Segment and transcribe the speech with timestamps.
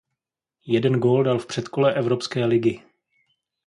[0.65, 2.83] Jeden gól dal v předkole Evropské ligy.